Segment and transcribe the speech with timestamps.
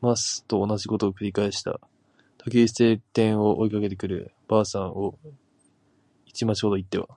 [0.00, 1.80] ます。」とおなじことを「くり返していた。」
[2.36, 5.16] と記述している点を、追いかけてくる婆さんを
[6.26, 7.08] 一町ほど行っては